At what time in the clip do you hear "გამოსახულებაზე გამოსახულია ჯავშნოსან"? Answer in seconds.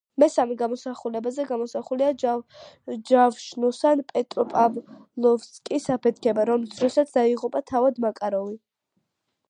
0.59-4.01